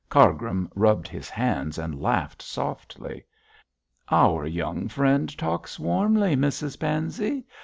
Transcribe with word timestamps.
Cargrim 0.09 0.67
rubbed 0.73 1.07
his 1.07 1.29
hands 1.29 1.77
and 1.77 2.01
laughed 2.01 2.41
softly. 2.41 3.23
'Our 4.09 4.47
young 4.47 4.87
friend 4.87 5.29
talks 5.37 5.77
warmly, 5.77 6.35
Mrs 6.35 6.79
Pansey. 6.79 7.45